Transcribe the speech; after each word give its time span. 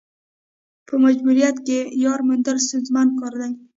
په 0.87 0.93
مجبوریت 1.03 1.57
کې 1.67 1.79
یار 2.05 2.19
موندل 2.27 2.57
ستونزمن 2.67 3.07
کار 3.19 3.33
دی. 3.41 3.51